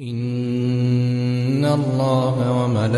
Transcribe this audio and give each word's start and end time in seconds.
إن 0.00 1.64
الله 1.64 2.36
وملائكته 2.52 2.96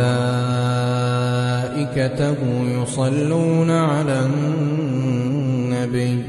يصلون 2.83 3.71
على 3.71 4.27
النبي 4.27 6.25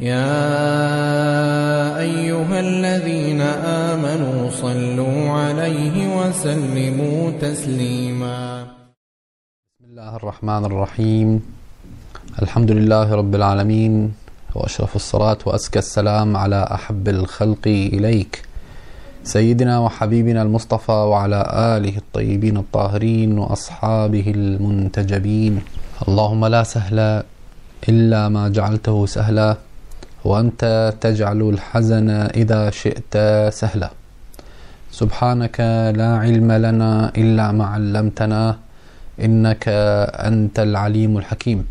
يا 0.00 0.32
أيها 1.98 2.60
الذين 2.60 3.40
آمنوا 3.90 4.50
صلوا 4.50 5.30
عليه 5.30 6.16
وسلموا 6.16 7.30
تسليما. 7.30 8.62
بسم 8.64 9.84
الله 9.90 10.16
الرحمن 10.16 10.64
الرحيم. 10.64 11.42
الحمد 12.42 12.70
لله 12.70 13.14
رب 13.14 13.34
العالمين 13.34 14.12
وأشرف 14.54 14.96
الصلاة 14.96 15.38
وأزكى 15.46 15.78
السلام 15.78 16.36
على 16.36 16.68
أحب 16.72 17.08
الخلق 17.08 17.66
إليك. 17.66 18.51
سيدنا 19.24 19.78
وحبيبنا 19.78 20.42
المصطفى 20.42 20.92
وعلى 20.92 21.40
آله 21.76 21.96
الطيبين 21.96 22.56
الطاهرين 22.56 23.38
وأصحابه 23.38 24.26
المنتجبين. 24.36 25.62
اللهم 26.08 26.46
لا 26.46 26.62
سهل 26.62 27.22
إلا 27.88 28.28
ما 28.28 28.48
جعلته 28.48 29.06
سهلا 29.06 29.56
وأنت 30.24 30.94
تجعل 31.00 31.40
الحزن 31.42 32.10
إذا 32.10 32.70
شئت 32.70 33.14
سهلا. 33.54 33.90
سبحانك 34.90 35.60
لا 35.96 36.10
علم 36.18 36.52
لنا 36.52 37.12
إلا 37.16 37.52
ما 37.52 37.66
علمتنا 37.66 38.58
إنك 39.22 39.64
أنت 40.28 40.58
العليم 40.58 41.18
الحكيم. 41.18 41.64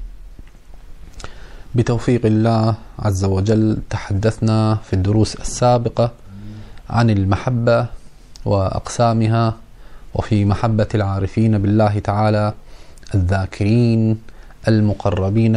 بتوفيق 1.75 2.25
الله 2.25 2.75
عز 2.99 3.23
وجل 3.25 3.77
تحدثنا 3.89 4.75
في 4.75 4.93
الدروس 4.93 5.35
السابقة 5.35 6.20
عن 6.91 7.09
المحبة 7.09 7.85
وأقسامها 8.45 9.53
وفي 10.13 10.45
محبة 10.45 10.87
العارفين 10.95 11.57
بالله 11.57 11.99
تعالى 11.99 12.53
الذاكرين 13.15 14.21
المقربين 14.67 15.55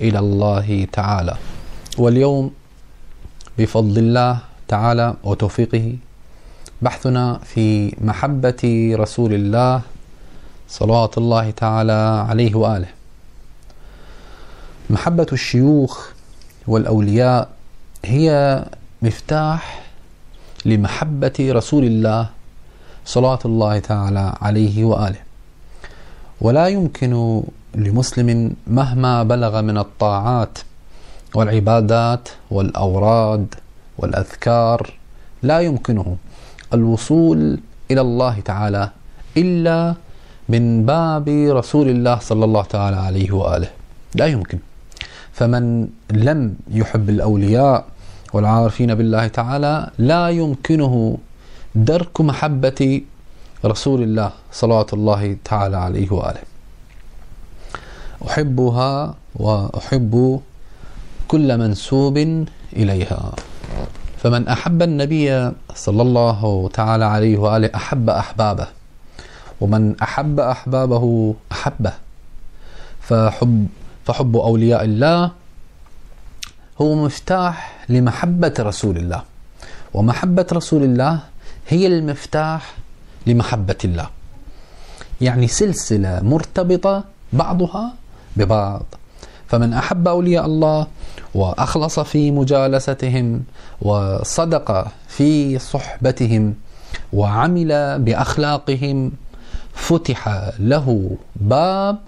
إلى 0.00 0.18
الله 0.18 0.86
تعالى. 0.92 1.36
واليوم 1.98 2.50
بفضل 3.58 3.98
الله 3.98 4.38
تعالى 4.68 5.14
وتوفيقه 5.24 5.96
بحثنا 6.82 7.38
في 7.44 7.94
محبة 8.00 8.92
رسول 8.98 9.32
الله 9.34 9.80
صلوات 10.68 11.18
الله 11.18 11.50
تعالى 11.50 12.26
عليه 12.28 12.54
وآله. 12.54 12.88
محبة 14.90 15.26
الشيوخ 15.32 16.08
والأولياء 16.66 17.48
هي 18.04 18.64
مفتاح 19.02 19.85
لمحبة 20.66 21.36
رسول 21.40 21.84
الله 21.84 22.22
صلوات 23.06 23.42
الله 23.46 23.74
تعالى 23.78 24.26
عليه 24.42 24.76
وآله. 24.84 25.22
ولا 26.40 26.66
يمكن 26.76 27.12
لمسلم 27.74 28.28
مهما 28.66 29.14
بلغ 29.22 29.54
من 29.62 29.76
الطاعات 29.78 30.54
والعبادات 31.34 32.24
والأوراد 32.50 33.46
والأذكار 33.98 34.80
لا 35.42 35.58
يمكنه 35.60 36.16
الوصول 36.74 37.38
إلى 37.90 38.00
الله 38.00 38.34
تعالى 38.40 38.84
إلا 39.36 39.94
من 40.48 40.86
باب 40.86 41.26
رسول 41.60 41.88
الله 41.88 42.18
صلى 42.18 42.44
الله 42.44 42.64
تعالى 42.74 42.96
عليه 42.96 43.30
وآله. 43.32 43.70
لا 44.14 44.26
يمكن. 44.26 44.58
فمن 45.32 45.88
لم 46.10 46.40
يحب 46.70 47.06
الأولياء 47.10 47.84
والعارفين 48.32 48.94
بالله 48.94 49.26
تعالى 49.26 49.90
لا 49.98 50.28
يمكنه 50.30 51.18
درك 51.74 52.20
محبة 52.20 53.00
رسول 53.64 54.02
الله 54.02 54.30
صلوات 54.52 54.92
الله 54.92 55.36
تعالى 55.44 55.76
عليه 55.76 56.08
وآله. 56.12 56.42
أحبها 58.26 59.14
وأحب 59.34 60.40
كل 61.28 61.58
منسوب 61.58 62.16
إليها. 62.72 63.32
فمن 64.18 64.48
أحب 64.48 64.82
النبي 64.82 65.52
صلى 65.74 66.02
الله 66.02 66.70
تعالى 66.72 67.04
عليه 67.04 67.38
وآله 67.38 67.70
أحب 67.74 68.10
أحبابه 68.10 68.66
ومن 69.60 70.00
أحب 70.02 70.40
أحبابه 70.40 71.34
أحبه. 71.52 71.92
فحب 73.00 73.66
فحب 74.04 74.36
أولياء 74.36 74.84
الله 74.84 75.30
هو 76.80 76.94
مفتاح 76.94 77.84
لمحبة 77.88 78.54
رسول 78.60 78.96
الله. 78.96 79.22
ومحبة 79.94 80.46
رسول 80.52 80.82
الله 80.82 81.20
هي 81.68 81.86
المفتاح 81.86 82.74
لمحبة 83.26 83.76
الله. 83.84 84.06
يعني 85.20 85.48
سلسلة 85.48 86.20
مرتبطة 86.22 87.04
بعضها 87.32 87.92
ببعض. 88.36 88.82
فمن 89.48 89.72
أحب 89.72 90.08
أولياء 90.08 90.46
الله 90.46 90.86
وأخلص 91.34 92.00
في 92.00 92.30
مجالستهم 92.30 93.42
وصدق 93.82 94.86
في 95.08 95.58
صحبتهم 95.58 96.54
وعمل 97.12 97.98
بأخلاقهم 98.02 99.12
فتح 99.74 100.50
له 100.58 101.16
باب 101.36 101.98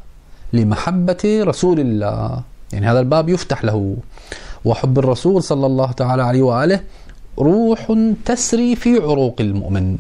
لمحبة 0.52 1.24
رسول 1.24 1.80
الله. 1.80 2.42
يعني 2.72 2.86
هذا 2.86 3.00
الباب 3.00 3.28
يفتح 3.28 3.64
له. 3.64 3.96
وحب 4.64 4.98
الرسول 4.98 5.42
صلى 5.42 5.66
الله 5.66 5.92
تعالى 5.92 6.22
عليه 6.22 6.42
وآله 6.42 6.80
روح 7.38 7.92
تسري 8.24 8.76
في 8.76 8.98
عروق 8.98 9.36
المؤمن. 9.40 9.98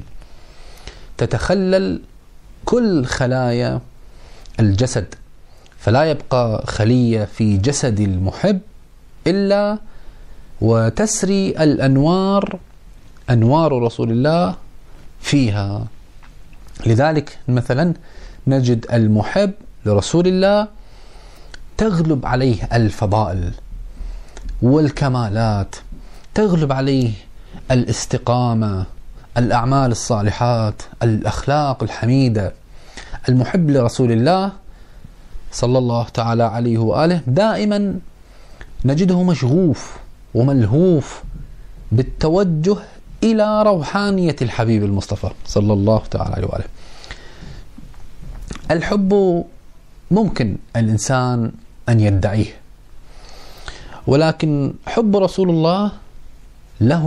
تتخلل 1.18 2.00
كل 2.64 3.04
خلايا 3.04 3.80
الجسد 4.60 5.14
فلا 5.78 6.04
يبقى 6.04 6.66
خلية 6.66 7.24
في 7.24 7.56
جسد 7.56 8.00
المحب 8.00 8.60
إلا 9.26 9.78
وتسري 10.60 11.50
الأنوار 11.50 12.58
أنوار 13.30 13.82
رسول 13.82 14.10
الله 14.10 14.54
فيها. 15.20 15.86
لذلك 16.86 17.38
مثلا 17.48 17.94
نجد 18.46 18.86
المحب 18.92 19.52
لرسول 19.86 20.26
الله 20.26 20.68
تغلب 21.76 22.26
عليه 22.26 22.68
الفضائل. 22.72 23.50
والكمالات. 24.62 25.76
تغلب 26.34 26.72
عليه 26.72 27.10
الاستقامة 27.70 28.86
الأعمال 29.36 29.90
الصالحات 29.90 30.82
الأخلاق 31.02 31.82
الحميدة. 31.82 32.52
المحب 33.28 33.70
لرسول 33.70 34.12
الله 34.12 34.52
صلى 35.52 35.78
الله 35.78 36.04
تعالى 36.04 36.42
عليه 36.42 36.78
وآله 36.78 37.20
دائما 37.26 37.98
نجده 38.84 39.22
مشغوف 39.22 39.96
وملهوف 40.34 41.22
بالتوجه 41.92 42.76
إلى 43.22 43.62
روحانية 43.62 44.36
الحبيب 44.42 44.84
المصطفى 44.84 45.30
صلى 45.46 45.72
الله 45.72 46.02
تعالى 46.10 46.34
عليه 46.34 46.46
وآله. 46.46 46.64
الحب 48.70 49.44
ممكن 50.10 50.56
الإنسان 50.76 51.52
أن 51.88 52.00
يدعيه. 52.00 52.67
ولكن 54.08 54.72
حب 54.86 55.16
رسول 55.16 55.50
الله 55.50 55.92
له 56.80 57.06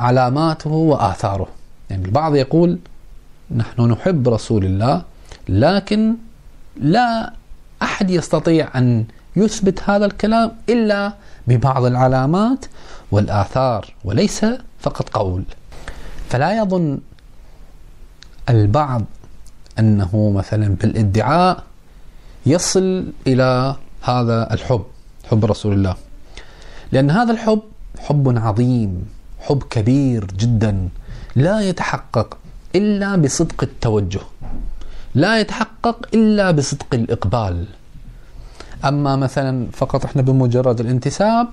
علاماته 0.00 0.70
وآثاره. 0.70 1.48
يعني 1.90 2.04
البعض 2.04 2.34
يقول 2.34 2.78
نحن 3.56 3.78
نحب 3.82 4.28
رسول 4.28 4.64
الله 4.64 5.02
لكن 5.48 6.14
لا 6.76 7.32
أحد 7.82 8.10
يستطيع 8.10 8.78
أن 8.78 9.04
يثبت 9.36 9.82
هذا 9.90 10.06
الكلام 10.06 10.52
إلا 10.68 11.12
ببعض 11.46 11.84
العلامات 11.84 12.66
والآثار 13.10 13.94
وليس 14.04 14.46
فقط 14.80 15.08
قول. 15.08 15.42
فلا 16.28 16.58
يظن 16.58 16.98
البعض 18.48 19.02
أنه 19.78 20.32
مثلا 20.36 20.68
بالادعاء 20.68 21.62
يصل 22.46 23.12
إلى 23.26 23.76
هذا 24.02 24.52
الحب 24.54 24.84
حب 25.30 25.44
رسول 25.44 25.72
الله. 25.72 26.05
لأن 26.92 27.10
هذا 27.10 27.32
الحب 27.32 27.62
حب 27.98 28.38
عظيم 28.38 28.92
حب 29.40 29.62
كبير 29.70 30.24
جدا 30.24 30.88
لا 31.36 31.60
يتحقق 31.60 32.38
إلا 32.74 33.16
بصدق 33.16 33.62
التوجه 33.62 34.20
لا 35.14 35.40
يتحقق 35.40 36.08
إلا 36.14 36.50
بصدق 36.50 36.86
الإقبال. 36.94 37.66
أما 38.84 39.16
مثلا 39.16 39.66
فقط 39.72 40.04
إحنا 40.04 40.22
بمجرد 40.22 40.80
الانتساب 40.80 41.48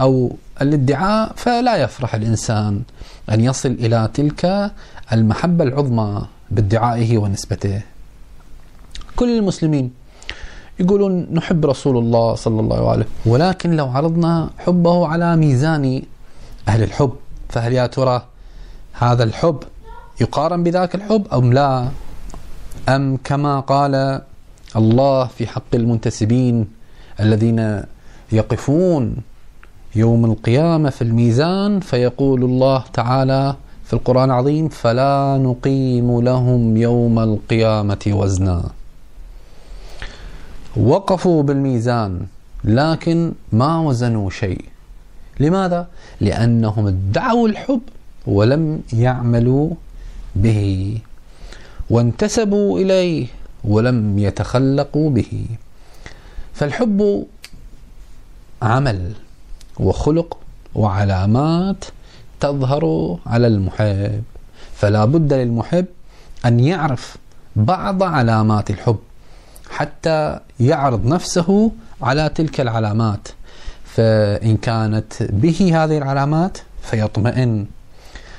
أو 0.00 0.36
الادعاء 0.62 1.32
فلا 1.36 1.76
يفرح 1.76 2.14
الإنسان 2.14 2.82
أن 3.30 3.40
يصل 3.40 3.68
إلى 3.68 4.10
تلك 4.14 4.72
المحبة 5.12 5.64
العظمى 5.64 6.26
بادعائه 6.50 7.18
ونسبته. 7.18 7.82
كل 9.16 9.38
المسلمين 9.38 9.92
يقولون 10.80 11.26
نحب 11.32 11.66
رسول 11.66 11.96
الله 11.96 12.34
صلى 12.34 12.60
الله 12.60 12.90
عليه 12.90 13.06
ولكن 13.26 13.76
لو 13.76 13.88
عرضنا 13.88 14.50
حبه 14.58 15.06
على 15.06 15.36
ميزان 15.36 16.02
أهل 16.68 16.82
الحب 16.82 17.12
فهل 17.48 17.72
يا 17.72 17.86
ترى 17.86 18.22
هذا 18.92 19.24
الحب 19.24 19.58
يقارن 20.20 20.62
بذاك 20.62 20.94
الحب 20.94 21.26
أم 21.32 21.52
لا؟ 21.52 21.88
أم 22.88 23.18
كما 23.24 23.60
قال 23.60 24.20
الله 24.76 25.24
في 25.26 25.46
حق 25.46 25.72
المنتسبين 25.74 26.68
الذين 27.20 27.82
يقفون 28.32 29.16
يوم 29.94 30.24
القيامة 30.24 30.90
في 30.90 31.02
الميزان 31.02 31.80
فيقول 31.80 32.44
الله 32.44 32.84
تعالى 32.92 33.54
في 33.84 33.92
القرآن 33.92 34.24
العظيم 34.30 34.68
فلا 34.68 35.38
نقيم 35.42 36.20
لهم 36.20 36.76
يوم 36.76 37.18
القيامة 37.18 38.04
وزنا. 38.06 38.64
وقفوا 40.76 41.42
بالميزان 41.42 42.26
لكن 42.64 43.32
ما 43.52 43.80
وزنوا 43.80 44.30
شيء. 44.30 44.64
لماذا؟ 45.40 45.88
لأنهم 46.20 46.86
ادعوا 46.86 47.48
الحب 47.48 47.80
ولم 48.26 48.82
يعملوا 48.92 49.70
به 50.36 50.98
وانتسبوا 51.90 52.78
إليه 52.78 53.26
ولم 53.64 54.18
يتخلقوا 54.18 55.10
به. 55.10 55.46
فالحب 56.54 57.26
عمل 58.62 59.12
وخلق 59.80 60.38
وعلامات 60.74 61.84
تظهر 62.40 63.18
على 63.26 63.46
المحب. 63.46 64.22
فلا 64.74 65.04
بد 65.04 65.32
للمحب 65.32 65.86
أن 66.46 66.60
يعرف 66.60 67.16
بعض 67.56 68.02
علامات 68.02 68.70
الحب. 68.70 68.98
حتى 69.82 70.38
يعرض 70.60 71.06
نفسه 71.06 71.72
على 72.02 72.28
تلك 72.28 72.60
العلامات. 72.60 73.28
فإن 73.84 74.56
كانت 74.56 75.22
به 75.22 75.58
هذه 75.76 75.98
العلامات 75.98 76.58
فيطمئن 76.82 77.66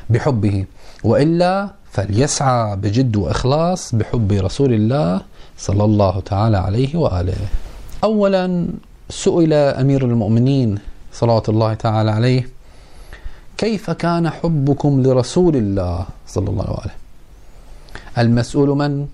بحبه 0.10 0.66
وإلا 1.04 1.70
فليسعى 1.92 2.76
بجد 2.76 3.16
وإخلاص 3.16 3.96
بحب 3.96 4.32
رسول 4.32 4.74
الله 4.74 5.22
صلى 5.58 5.84
الله 5.84 6.20
تعالى 6.20 6.58
عليه 6.58 6.96
وآله. 6.96 7.36
أولا 8.04 8.68
سئل 9.10 9.54
أمير 9.54 10.02
المؤمنين 10.06 10.78
صلوات 11.14 11.50
الله 11.50 11.74
تعالى 11.74 12.12
عليه 12.12 12.50
كيف 13.58 13.92
كان 13.92 14.30
حبكم 14.30 15.04
لرسول 15.04 15.56
الله 15.56 16.06
صلى 16.28 16.50
الله 16.50 16.64
عليه 16.64 16.74
وآله؟ 16.74 16.98
المسؤول 18.18 18.70
من؟ 18.70 19.08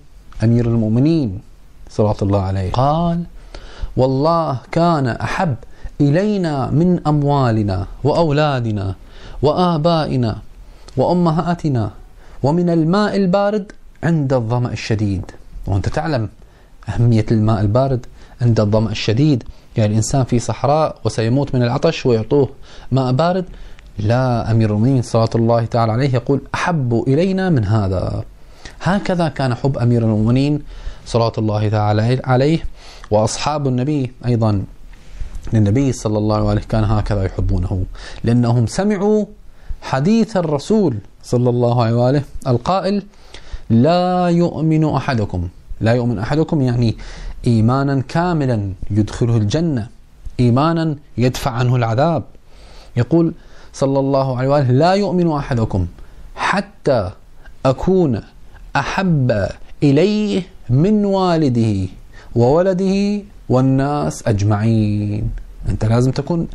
أمير 0.44 0.66
المؤمنين. 0.66 1.49
صلوات 1.90 2.22
الله 2.22 2.42
عليه. 2.42 2.72
قال 2.72 3.22
والله 3.96 4.58
كان 4.72 5.06
أحب 5.06 5.54
إلينا 6.00 6.70
من 6.70 7.00
أموالنا 7.06 7.86
وأولادنا 8.04 8.94
وآبائنا 9.42 10.38
وأمهاتنا 10.96 11.90
ومن 12.42 12.70
الماء 12.70 13.16
البارد 13.16 13.72
عند 14.02 14.32
الظمأ 14.32 14.72
الشديد. 14.72 15.30
وأنت 15.66 15.88
تعلم 15.88 16.28
أهمية 16.88 17.26
الماء 17.30 17.60
البارد 17.60 18.06
عند 18.42 18.60
الظمأ 18.60 18.90
الشديد. 18.90 19.44
يعني 19.76 19.90
الإنسان 19.90 20.24
في 20.24 20.38
صحراء 20.38 20.96
وسيموت 21.04 21.54
من 21.54 21.62
العطش 21.62 22.06
ويعطوه 22.06 22.48
ماء 22.92 23.12
بارد. 23.12 23.44
لا 23.98 24.50
أمير 24.50 24.70
المؤمنين 24.70 25.02
صلى 25.02 25.28
الله 25.34 25.64
تعالى 25.64 25.92
عليه 25.92 26.14
يقول 26.14 26.40
أحب 26.54 27.04
إلينا 27.08 27.50
من 27.50 27.64
هذا. 27.64 28.24
هكذا 28.82 29.28
كان 29.28 29.54
حب 29.54 29.78
أمير 29.78 30.02
المؤمنين 30.02 30.62
صلى 31.10 31.32
الله 31.38 31.68
تعالى 31.68 32.20
عليه 32.24 32.60
وأصحاب 33.10 33.66
النبي 33.66 34.12
أيضا. 34.26 34.62
للنبي 35.52 35.92
صلى 35.92 36.18
الله 36.18 36.48
عليه 36.50 36.60
كان 36.60 36.84
هكذا 36.84 37.22
يحبونه. 37.24 37.84
لأنهم 38.24 38.66
سمعوا 38.66 39.24
حديث 39.82 40.36
الرسول 40.36 40.94
صلى 41.22 41.50
الله 41.50 41.84
عليه 41.84 41.94
وآله 41.94 42.22
القائل 42.46 43.02
لا 43.70 44.28
يؤمن 44.28 44.84
أحدكم. 44.84 45.48
لا 45.80 45.92
يؤمن 45.94 46.18
أحدكم 46.18 46.62
يعني 46.62 46.96
إيمانا 47.46 48.02
كاملا 48.08 48.72
يدخله 48.90 49.36
الجنة 49.36 49.88
إيمانا 50.40 50.96
يدفع 51.18 51.50
عنه 51.50 51.76
العذاب. 51.76 52.22
يقول 52.96 53.32
صلى 53.72 53.98
الله 53.98 54.38
عليه 54.38 54.48
وآله 54.48 54.70
لا 54.70 54.92
يؤمن 54.94 55.32
أحدكم 55.32 55.86
حتى 56.36 57.10
أكون 57.66 58.22
أحب 58.76 59.48
إليه 59.82 60.42
من 60.70 61.04
والده 61.04 61.88
وولده 62.34 63.22
والناس 63.48 64.22
أجمعين. 64.26 65.30
أنت 65.68 65.84
لازم 65.84 66.10
تكون 66.10 66.48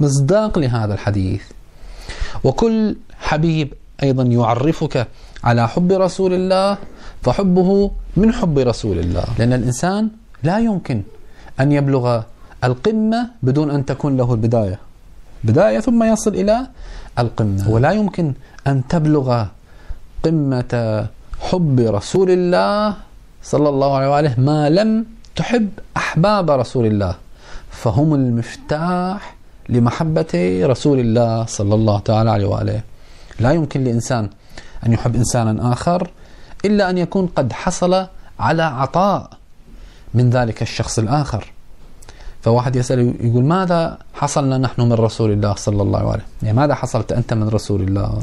مصداق 0.00 0.58
لهذا 0.58 0.94
الحديث. 0.94 1.42
وكل 2.44 2.96
حبيب 3.20 3.68
أيضا 4.02 4.22
يعرفك 4.22 5.06
على 5.44 5.68
حب 5.68 5.92
رسول 5.92 6.32
الله 6.32 6.78
فحبه 7.22 7.90
من 8.16 8.32
حب 8.32 8.58
رسول 8.58 8.98
الله. 8.98 9.24
لأن 9.38 9.52
الإنسان 9.52 10.08
لا 10.42 10.58
يمكن 10.58 11.02
أن 11.60 11.72
يبلغ 11.72 12.22
القمة 12.64 13.30
بدون 13.42 13.70
أن 13.70 13.84
تكون 13.84 14.16
له 14.16 14.32
البداية. 14.34 14.78
بداية 15.44 15.80
ثم 15.80 16.02
يصل 16.02 16.34
إلى 16.34 16.66
القمة. 17.18 17.70
ولا 17.70 17.90
يمكن 17.92 18.32
أن 18.66 18.86
تبلغ 18.88 19.44
قمة 20.24 20.72
حب 21.40 21.76
رسول 21.80 22.30
الله 22.30 23.07
صلى 23.42 23.68
الله 23.68 23.96
عليه 23.96 24.08
وآله 24.08 24.34
ما 24.40 24.70
لم 24.70 25.06
تحب 25.36 25.68
أحباب 25.96 26.50
رسول 26.50 26.86
الله. 26.86 27.14
فهم 27.70 28.14
المفتاح 28.14 29.34
لمحبة 29.68 30.60
رسول 30.64 31.00
الله 31.00 31.46
صلى 31.46 31.74
الله 31.74 31.98
تعالى 31.98 32.30
عليه 32.30 32.46
وآله. 32.46 32.80
لا 33.40 33.50
يمكن 33.52 33.84
لإنسان 33.84 34.28
أن 34.86 34.92
يحب 34.92 35.16
إنسانا 35.16 35.72
آخر 35.72 36.10
إلا 36.64 36.90
أن 36.90 36.98
يكون 36.98 37.26
قد 37.26 37.52
حصل 37.52 38.06
على 38.40 38.62
عطاء 38.62 39.30
من 40.14 40.30
ذلك 40.30 40.62
الشخص 40.62 40.98
الآخر. 40.98 41.52
فواحد 42.42 42.76
يسأل 42.76 43.14
يقول 43.20 43.44
ماذا 43.44 43.98
حصلنا 44.14 44.58
نحن 44.58 44.82
من 44.82 44.92
رسول 44.92 45.32
الله 45.32 45.54
صلى 45.54 45.82
الله 45.82 45.98
عليه 45.98 46.08
وسلم 46.08 46.22
يعني 46.42 46.56
ماذا 46.56 46.74
حصلت 46.74 47.12
أنت 47.12 47.34
من 47.34 47.48
رسول 47.48 47.80
الله؟ 47.80 48.22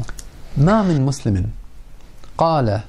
ما 0.57 0.83
من 0.83 1.01
مسلم. 1.01 1.45
قال 2.37 2.79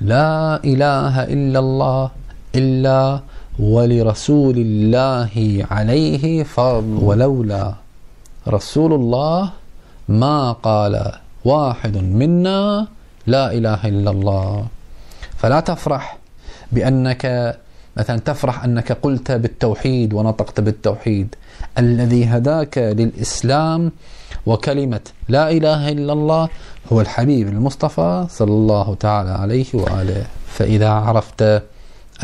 لا 0.00 0.62
إله 0.64 1.24
إلا 1.24 1.58
الله 1.58 2.10
إلا 2.54 3.20
ولرسول 3.58 4.56
الله 4.58 5.66
عليه 5.70 6.42
فضل 6.42 6.98
ولولا 7.02 7.74
رسول 8.48 8.92
الله 8.92 9.50
ما 10.08 10.52
قال 10.52 10.94
واحد 11.44 11.96
منا 11.96 12.86
لا 13.26 13.52
إله 13.52 13.80
إلا 13.86 14.10
الله. 14.10 14.66
فلا 15.36 15.60
تفرح 15.60 16.18
بأنك 16.72 17.56
مثلا 17.96 18.18
تفرح 18.18 18.64
أنك 18.64 18.92
قلت 18.92 19.32
بالتوحيد 19.32 20.14
ونطقت 20.14 20.60
بالتوحيد. 20.60 21.34
الذي 21.78 22.24
هداك 22.24 22.78
للإسلام 22.78 23.92
وكلمة 24.48 25.00
لا 25.28 25.44
إله 25.56 25.88
إلا 25.88 26.12
الله 26.12 26.48
هو 26.92 27.00
الحبيب 27.00 27.48
المصطفى 27.48 28.26
صلى 28.38 28.54
الله 28.60 28.94
تعالى 28.94 29.30
عليه 29.30 29.66
وآله. 29.74 30.26
فإذا 30.56 30.90
عرفت 31.06 31.40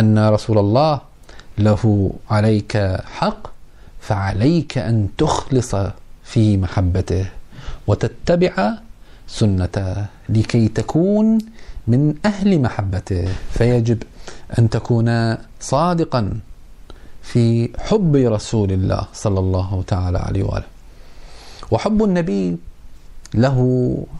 أن 0.00 0.28
رسول 0.28 0.58
الله 0.58 1.00
له 1.58 1.82
عليك 2.30 2.72
حق 3.18 3.42
فعليك 4.00 4.78
أن 4.78 5.08
تخلص 5.18 5.72
في 6.24 6.56
محبته 6.56 7.26
وتتبع 7.86 8.54
سنته 9.28 10.06
لكي 10.28 10.68
تكون 10.68 11.38
من 11.86 12.14
أهل 12.24 12.50
محبته. 12.60 13.28
فيجب 13.50 14.02
أن 14.58 14.70
تكون 14.70 15.08
صادقا 15.60 16.22
في 17.22 17.68
حب 17.78 18.16
رسول 18.16 18.72
الله 18.72 19.02
صلى 19.12 19.40
الله 19.40 19.84
تعالى 19.86 20.18
عليه 20.18 20.42
وآله. 20.42 20.73
وحب 21.70 22.04
النبي 22.04 22.56
له 23.34 23.58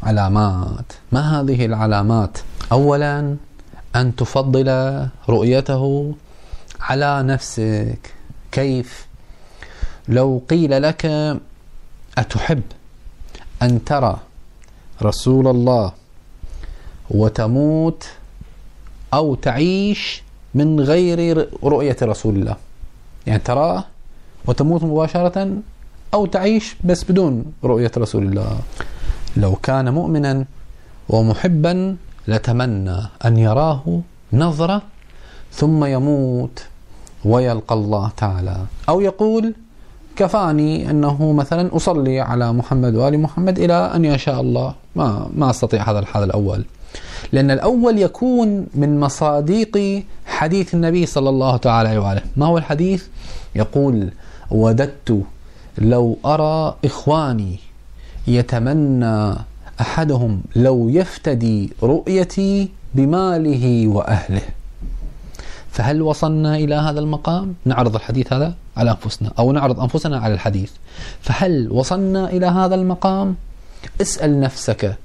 علامات. 0.03 0.93
ما 1.13 1.41
هذه 1.41 1.67
العلامات؟ 1.67 2.39
أولا 2.73 3.37
أن 3.97 4.17
تفضل 4.17 4.69
رؤيته 5.29 6.15
على 6.81 7.23
نفسك. 7.23 8.15
كيف؟ 8.53 9.07
لو 10.09 10.43
قيل 10.51 10.83
لك 10.83 11.07
أتحب 12.19 12.63
أن 13.63 13.85
ترى 13.85 14.17
رسول 15.03 15.47
الله 15.49 15.93
وتموت 17.11 18.09
أو 19.15 19.35
تعيش 19.35 20.23
من 20.55 20.81
غير 20.81 21.49
رؤية 21.65 21.97
رسول 22.03 22.37
الله. 22.37 22.57
يعني 23.27 23.39
تراه 23.39 23.85
وتموت 24.47 24.83
مباشرة 24.83 25.57
أو 26.15 26.27
تعيش 26.27 26.77
بس 26.85 27.05
بدون 27.05 27.45
رؤية 27.65 27.91
رسول 27.99 28.23
الله. 28.23 28.59
لو 29.37 29.55
كان 29.55 29.95
مؤمنا 29.95 30.45
ومحبا 31.09 31.97
لتمنى 32.29 32.99
أن 33.25 33.37
يراه 33.37 34.01
نظرة 34.33 34.83
ثم 35.53 35.85
يموت 35.85 36.65
ويلقى 37.25 37.75
الله 37.75 38.11
تعالى. 38.17 38.57
أو 38.89 39.01
يقول 39.01 39.55
كفاني 40.17 40.91
أنه 40.91 41.33
مثلا 41.33 41.77
أصلي 41.77 42.21
على 42.21 42.53
محمد 42.53 42.95
وآل 42.95 43.21
محمد 43.21 43.59
إلى 43.59 43.75
أن 43.95 44.05
يشاء 44.05 44.41
الله. 44.41 44.75
ما 44.97 45.29
ما 45.37 45.51
أستطيع 45.51 45.91
هذا 45.91 45.99
الحال 45.99 46.25
الأول. 46.25 46.65
لأن 47.33 47.51
الأول 47.51 47.99
يكون 47.99 48.67
من 48.75 49.01
مصاديق 49.01 50.03
حديث 50.27 50.75
النبي 50.75 51.07
صلى 51.07 51.29
الله 51.29 51.57
تعالى 51.57 51.99
وآله. 51.99 52.23
ما 52.37 52.47
هو 52.47 52.59
الحديث؟ 52.59 53.07
يقول 53.55 54.11
وددت 54.51 55.23
لو 55.79 56.19
أرى 56.25 56.77
إخواني 56.85 57.59
يتمنى 58.27 59.35
أحدهم 59.81 60.43
لو 60.57 60.89
يفتدي 60.89 61.73
رؤيتي 61.83 62.69
بماله 62.95 63.89
وأهله. 63.89 64.43
فهل 65.71 66.03
وصلنا 66.03 66.57
إلى 66.57 66.75
هذا 66.75 67.01
المقام؟ 67.01 67.55
نعرض 67.65 67.95
الحديث 67.95 68.33
هذا 68.33 68.55
على 68.77 68.91
أنفسنا 68.91 69.33
أو 69.39 69.53
نعرض 69.53 69.81
أنفسنا 69.81 70.19
على 70.19 70.35
الحديث. 70.35 70.71
فهل 71.21 71.69
وصلنا 71.73 72.31
إلى 72.31 72.47
هذا 72.47 72.75
المقام؟ 72.75 73.37
اسأل 74.01 74.41
نفسك. 74.41 74.97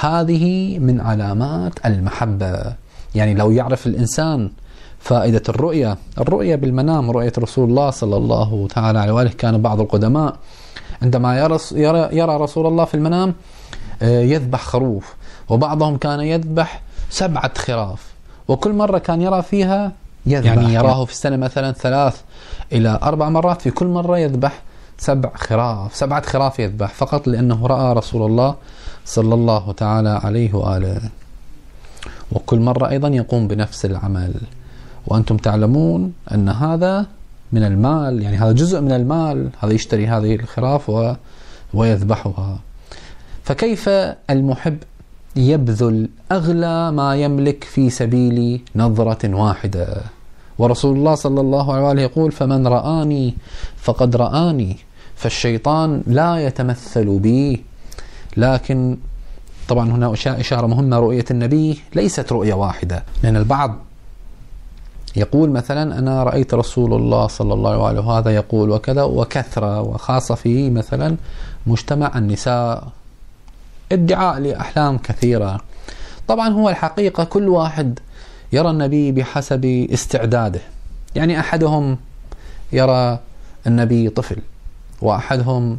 هذه 0.00 0.78
من 0.78 1.00
علامات 1.00 1.86
المحبة. 1.86 2.74
يعني 3.14 3.34
لو 3.34 3.50
يعرف 3.50 3.86
الإنسان 3.86 4.50
فائدة 5.00 5.42
الرؤية. 5.48 5.96
الرؤية 6.18 6.56
بالمنام 6.56 7.10
رؤية 7.10 7.32
رسول 7.38 7.68
الله 7.68 7.90
صلى 7.90 8.16
الله 8.16 8.68
تعالى 8.74 8.98
عليه 8.98 9.12
وآله. 9.12 9.30
كان 9.30 9.62
بعض 9.62 9.80
القدماء 9.80 10.36
عندما 11.02 11.38
يرى, 11.38 11.58
يرى 12.12 12.36
رسول 12.36 12.66
الله 12.66 12.84
في 12.84 12.94
المنام 12.94 13.34
آه، 14.02 14.20
يذبح 14.20 14.62
خروف. 14.62 15.14
وبعضهم 15.48 15.96
كان 15.96 16.20
يذبح 16.20 16.82
سبعة 17.10 17.58
خراف. 17.58 18.02
وكل 18.48 18.72
مرة 18.72 18.98
كان 18.98 19.22
يرى 19.22 19.42
فيها 19.42 19.92
يذبح. 20.26 20.46
يعني 20.46 20.74
يراه 20.74 21.04
في 21.04 21.12
السنة 21.12 21.36
مثلا 21.36 21.72
ثلاث 21.72 22.20
إلى 22.72 22.98
أربع 23.02 23.28
مرات 23.28 23.62
في 23.62 23.70
كل 23.70 23.86
مرة 23.86 24.18
يذبح 24.18 24.62
سبع 24.98 25.30
خراف. 25.34 25.94
سبعة 25.94 26.22
خراف 26.22 26.58
يذبح 26.58 26.94
فقط 26.94 27.26
لأنه 27.28 27.66
رأى 27.66 27.94
رسول 27.94 28.30
الله 28.30 28.54
صلى 29.04 29.34
الله 29.34 29.72
تعالى 29.72 30.20
عليه 30.24 30.54
وآله. 30.54 31.00
وكل 32.32 32.60
مرة 32.60 32.88
أيضا 32.88 33.08
يقوم 33.08 33.48
بنفس 33.48 33.84
العمل. 33.84 34.34
وأنتم 35.06 35.36
تعلمون 35.36 36.12
أن 36.34 36.48
هذا 36.48 37.06
من 37.52 37.62
المال 37.64 38.22
يعني 38.22 38.36
هذا 38.36 38.52
جزء 38.52 38.80
من 38.80 38.92
المال 38.92 39.50
هذا 39.60 39.72
يشتري 39.72 40.06
هذه 40.06 40.34
الخراف 40.34 40.90
و 40.90 41.14
ويذبحها. 41.74 42.58
فكيف 43.44 43.88
المحب 44.30 44.78
يبذل 45.36 46.08
أغلى 46.32 46.92
ما 46.92 47.16
يملك 47.16 47.64
في 47.64 47.90
سبيل 47.90 48.60
نظرة 48.76 49.34
واحدة؟ 49.34 50.02
ورسول 50.58 50.96
الله 50.96 51.14
صلى 51.14 51.40
الله 51.40 51.74
عليه 51.74 51.84
وآله 51.84 52.02
يقول 52.02 52.32
فمن 52.32 52.66
رآني 52.66 53.34
فقد 53.76 54.16
رآني 54.16 54.76
فالشيطان 55.16 56.02
لا 56.06 56.46
يتمثل 56.46 57.18
بي. 57.18 57.64
لكن 58.36 58.96
طبعا 59.68 59.90
هنا 59.90 60.14
إشارة 60.26 60.66
مهمة 60.66 60.98
رؤية 60.98 61.24
النبي 61.30 61.80
ليست 61.94 62.32
رؤية 62.32 62.54
واحدة. 62.54 63.02
لأن 63.22 63.36
البعض 63.36 63.76
يقول 65.16 65.50
مثلا 65.50 65.98
أنا 65.98 66.24
رأيت 66.24 66.54
رسول 66.54 66.94
الله 66.94 67.26
صلى 67.26 67.54
الله 67.54 67.86
عليه 67.86 68.00
وهذا 68.00 68.30
يقول 68.34 68.70
وكذا 68.70 69.02
وكثرة 69.02 69.80
وخاصة 69.80 70.34
في 70.34 70.70
مثلا 70.70 71.16
مجتمع 71.66 72.18
النساء. 72.18 72.88
ادعاء 73.92 74.38
لأحلام 74.38 74.98
كثيرة. 74.98 75.60
طبعا 76.28 76.48
هو 76.48 76.68
الحقيقة 76.68 77.24
كل 77.24 77.48
واحد 77.48 77.98
يرى 78.52 78.70
النبي 78.70 79.12
بحسب 79.12 79.64
استعداده. 79.92 80.60
يعني 81.14 81.40
أحدهم 81.40 81.98
يرى 82.72 83.18
النبي 83.66 84.08
طفل 84.08 84.36
وأحدهم 85.02 85.78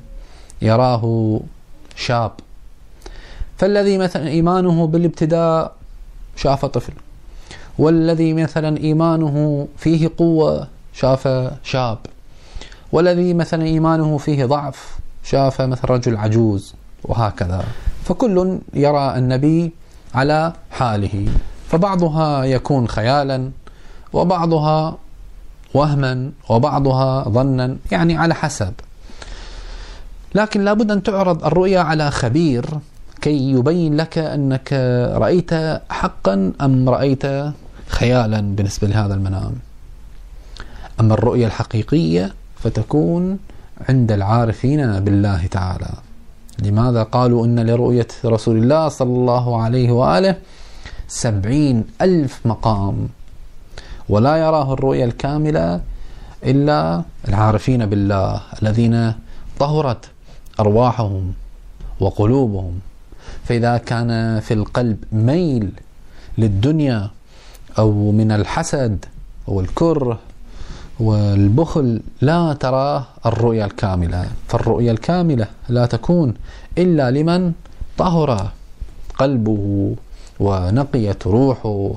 يراه 0.61 1.39
شاب. 1.95 2.31
فالذي 3.57 3.97
مثلا 3.97 4.27
إيمانه 4.27 4.88
بالابتداء 4.88 5.75
شاف 6.35 6.65
طفل. 6.65 6.93
والذي 7.81 8.33
مثلا 8.33 8.77
إيمانه 8.77 9.67
فيه 9.77 10.09
قوة 10.17 10.67
شاف 10.93 11.27
شاب. 11.63 11.97
والذي 12.91 13.33
مثلا 13.33 13.63
إيمانه 13.63 14.17
فيه 14.17 14.45
ضعف 14.45 14.97
شاف 15.23 15.61
مثلا 15.61 15.91
رجل 15.91 16.17
عجوز 16.17 16.73
وهكذا. 17.03 17.63
فكل 18.03 18.59
يرى 18.73 19.17
النبي 19.17 19.71
على 20.13 20.53
حاله. 20.71 21.27
فبعضها 21.69 22.43
يكون 22.43 22.88
خيالا 22.88 23.51
وبعضها 24.13 24.97
وهما 25.73 26.31
وبعضها 26.50 27.29
ظنا 27.29 27.77
يعني 27.91 28.17
على 28.17 28.33
حسب. 28.35 28.73
لكن 30.35 30.63
لابد 30.63 30.91
أن 30.91 31.03
تعرض 31.03 31.45
الرؤيا 31.45 31.79
على 31.79 32.11
خبير 32.11 32.65
كي 33.21 33.51
يبين 33.51 33.97
لك 33.97 34.17
أنك 34.17 34.73
رأيت 35.17 35.51
حقا 35.89 36.53
أم 36.61 36.89
رأيت 36.89 37.25
خيالا 37.91 38.41
بالنسبة 38.41 38.88
لهذا 38.88 39.13
المنام. 39.13 39.53
أما 41.00 41.13
الرؤية 41.13 41.45
الحقيقية 41.45 42.33
فتكون 42.60 43.39
عند 43.89 44.12
العارفين 44.12 45.00
بالله 45.00 45.45
تعالى. 45.45 45.93
لماذا 46.60 47.03
قالوا 47.03 47.45
أن 47.45 47.60
لرؤية 47.60 48.07
رسول 48.25 48.57
الله 48.57 48.88
صلى 48.89 49.13
الله 49.13 49.62
عليه 49.62 49.91
وآله 49.91 50.36
سبعين 51.07 51.83
ألف 52.01 52.39
مقام؟ 52.45 53.07
ولا 54.10 54.36
يراه 54.36 54.74
الرؤية 54.74 55.05
الكاملة 55.05 55.81
إلا 56.45 57.03
العارفين 57.27 57.86
بالله 57.86 58.41
الذين 58.62 59.13
طهرت 59.60 60.05
أرواحهم 60.60 61.33
وقلوبهم. 62.00 62.79
فإذا 63.43 63.77
كان 63.77 64.39
في 64.39 64.53
القلب 64.53 64.98
ميل 65.12 65.71
للدنيا 66.38 67.10
أو 67.79 68.11
من 68.11 68.31
الحسد 68.31 69.05
والكره 69.47 70.19
والبخل 70.99 72.01
لا 72.21 72.53
تراه 72.53 73.05
الرؤيا 73.25 73.65
الكاملة. 73.65 74.25
فالرؤيا 74.47 74.91
الكاملة 74.91 75.47
لا 75.69 75.85
تكون 75.85 76.33
إلا 76.77 77.11
لمن 77.11 77.51
طهر 77.97 78.51
قلبه 79.19 79.95
ونقيت 80.39 81.27
روحه 81.27 81.91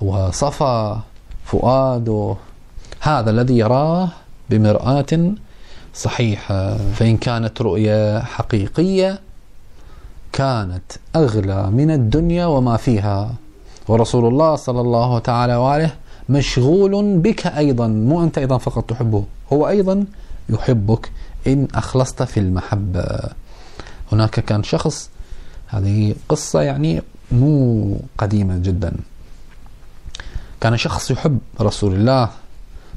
وصفى 0.00 0.96
فؤاده. 1.44 2.34
هذا 3.00 3.30
الذي 3.30 3.58
يراه 3.58 4.08
بمرآة 4.50 5.32
صحيحة. 5.94 6.76
فإن 6.76 7.16
كانت 7.16 7.62
رؤية 7.62 8.20
حقيقية 8.20 9.20
كانت 10.32 10.92
أغلى 11.16 11.70
من 11.70 11.90
الدنيا 11.90 12.46
وما 12.46 12.76
فيها 12.76 13.34
ورسول 13.88 14.26
الله 14.26 14.56
صلى 14.56 14.80
الله 14.80 15.18
تعالى 15.18 15.56
وآله 15.56 15.90
مشغول 16.28 17.18
بك 17.18 17.46
أيضا 17.46 17.86
مو 17.86 18.22
أنت 18.22 18.38
أيضا 18.38 18.58
فقط 18.58 18.90
تحبه 18.90 19.24
هو 19.52 19.68
أيضا 19.68 20.04
يحبك. 20.48 21.10
إن 21.46 21.68
أخلصت 21.74 22.22
في 22.22 22.40
المحبة. 22.40 23.04
هناك 24.12 24.40
كان 24.40 24.62
شخص 24.62 25.10
هذه 25.66 26.14
قصة 26.28 26.60
يعني 26.60 27.02
مو 27.32 27.96
قديمة 28.18 28.58
جدا. 28.58 28.92
كان 30.60 30.76
شخص 30.76 31.10
يحب 31.10 31.38
رسول 31.60 31.94
الله 31.94 32.30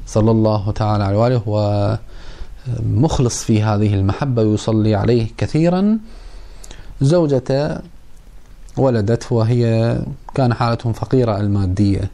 صلى 0.06 0.30
الله 0.30 0.70
تعالى 0.70 1.04
عليه 1.04 1.18
وآله 1.18 1.98
ومخلص 2.82 3.44
في 3.44 3.62
هذه 3.62 3.94
المحبة 3.94 4.42
ويصلي 4.42 4.94
عليه 4.94 5.26
كثيرا. 5.38 5.98
زوجته 7.00 7.78
ولدت 8.76 9.32
وهي 9.32 9.98
كان 10.34 10.54
حالتهم 10.54 10.92
فقيرة 10.92 11.40
المادية. 11.40 12.10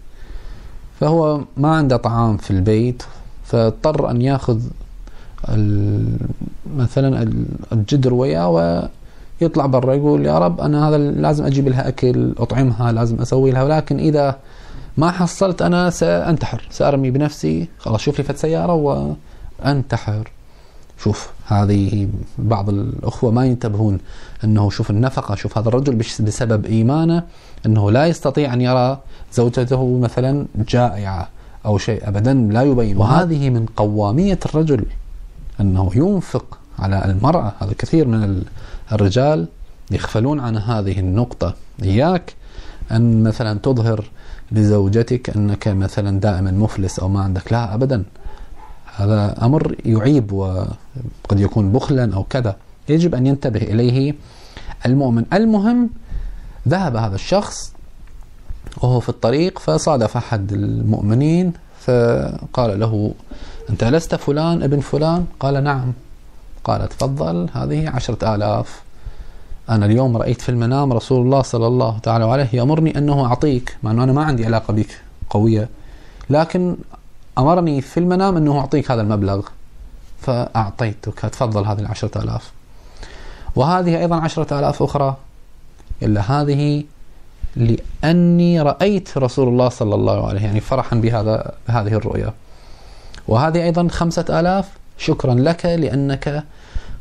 فهو 1.00 1.40
ما 1.56 1.76
عنده 1.76 1.96
طعام 1.96 2.36
في 2.36 2.50
البيت 2.50 3.02
فاضطر 3.44 4.10
أن 4.10 4.22
ياخذ 4.22 4.60
مثلا 6.76 7.32
الجدر 7.72 8.14
وياه 8.14 8.48
ويطلع 9.40 9.66
برا 9.66 9.94
يقول 9.94 10.26
يا 10.26 10.38
رب 10.38 10.60
أنا 10.60 10.88
هذا 10.88 10.98
لازم 10.98 11.44
أجيب 11.44 11.68
لها 11.68 11.88
أكل 11.88 12.34
أطعمها 12.38 12.92
لازم 12.92 13.20
أسوي 13.20 13.50
لها. 13.50 13.62
ولكن 13.64 13.98
إذا 13.98 14.38
ما 14.96 15.10
حصلت 15.10 15.62
أنا 15.62 15.90
سأنتحر 15.90 16.68
سأرمي 16.70 17.10
بنفسي 17.10 17.68
خلاص 17.78 18.00
شوف 18.00 18.18
لي 18.18 18.24
فت 18.24 18.36
سيارة 18.36 18.74
وأنتحر. 19.64 20.30
شوف 21.02 21.30
هذه 21.46 22.08
بعض 22.38 22.68
الأخوة 22.68 23.30
ما 23.30 23.46
ينتبهون 23.46 23.98
أنه 24.44 24.70
شوف 24.70 24.90
النفقة 24.90 25.34
شوف 25.34 25.58
هذا 25.58 25.68
الرجل 25.68 25.94
بسبب 25.96 26.66
إيمانه 26.66 27.22
أنه 27.66 27.90
لا 27.90 28.06
يستطيع 28.06 28.54
أن 28.54 28.60
يرى 28.60 28.98
زوجته 29.32 29.98
مثلا 29.98 30.46
جائعة 30.68 31.28
أو 31.66 31.78
شيء 31.78 32.08
أبدا 32.08 32.34
لا 32.34 32.62
يبين 32.62 32.96
وهذه 32.96 33.50
من 33.50 33.66
قوامية 33.76 34.38
الرجل 34.46 34.84
أنه 35.60 35.90
ينفق 35.94 36.58
على 36.78 37.04
المرأة. 37.04 37.52
هذا 37.60 37.72
كثير 37.78 38.08
من 38.08 38.42
الرجال 38.92 39.48
يغفلون 39.90 40.40
عن 40.40 40.56
هذه 40.56 41.00
النقطة. 41.00 41.54
إياك 41.82 42.34
أن 42.92 43.22
مثلا 43.22 43.58
تظهر 43.58 44.04
لزوجتك 44.52 45.36
أنك 45.36 45.68
مثلا 45.68 46.20
دائما 46.20 46.50
مفلس 46.50 46.98
أو 46.98 47.08
ما 47.08 47.20
عندك. 47.20 47.52
لا 47.52 47.74
أبدا. 47.74 48.04
هذا 49.02 49.34
أمر 49.42 49.76
يعيب 49.84 50.32
وقد 50.32 51.40
يكون 51.40 51.72
بخلا 51.72 52.14
أو 52.14 52.24
كذا. 52.24 52.56
يجب 52.88 53.14
أن 53.14 53.26
ينتبه 53.26 53.60
إليه 53.60 54.14
المؤمن. 54.86 55.24
المهم 55.32 55.90
ذهب 56.68 56.96
هذا 56.96 57.14
الشخص 57.14 57.72
وهو 58.82 59.00
في 59.00 59.08
الطريق 59.08 59.58
فصادف 59.58 60.16
أحد 60.16 60.52
المؤمنين 60.52 61.52
فقال 61.80 62.80
له 62.80 63.14
أنت 63.70 63.84
لست 63.84 64.14
فلان 64.14 64.62
ابن 64.62 64.80
فلان؟ 64.80 65.26
قال 65.40 65.64
نعم. 65.64 65.92
قال 66.64 66.88
تفضل 66.88 67.48
هذه 67.52 67.90
عشرة 67.90 68.34
آلاف. 68.34 68.82
أنا 69.70 69.86
اليوم 69.86 70.16
رأيت 70.16 70.40
في 70.40 70.48
المنام 70.48 70.92
رسول 70.92 71.22
الله 71.22 71.42
صلى 71.42 71.66
الله 71.66 71.98
تعالى 71.98 72.24
عليه 72.24 72.48
يأمرني 72.52 72.98
أنه 72.98 73.26
أعطيك 73.26 73.76
مع 73.82 73.90
أنه 73.90 74.04
أنا 74.04 74.12
ما 74.12 74.24
عندي 74.24 74.46
علاقة 74.46 74.74
بك 74.74 75.00
قوية 75.30 75.68
لكن 76.30 76.76
أمرني 77.38 77.80
في 77.80 78.00
المنام 78.00 78.36
أنه 78.36 78.58
أعطيك 78.58 78.90
هذا 78.90 79.02
المبلغ. 79.02 79.46
فأعطيتك. 80.20 81.18
تفضل 81.18 81.64
هذه 81.66 81.78
العشرة 81.78 82.22
آلاف. 82.22 82.52
وهذه 83.56 83.98
أيضا 83.98 84.16
عشرة 84.16 84.58
آلاف 84.58 84.82
أخرى. 84.82 85.16
إلا 86.02 86.20
هذه 86.20 86.84
لأني 87.56 88.60
رأيت 88.60 89.18
رسول 89.18 89.48
الله 89.48 89.68
صلى 89.68 89.94
الله 89.94 90.28
عليه 90.28 90.40
يعني 90.40 90.60
فرحا 90.60 90.96
بهذا 90.96 91.52
بهذه 91.68 91.92
الرؤيا. 91.92 92.32
وهذه 93.28 93.62
أيضا 93.62 93.88
خمسة 93.88 94.40
آلاف. 94.40 94.68
شكرا 94.98 95.34
لك 95.34 95.66
لأنك 95.66 96.44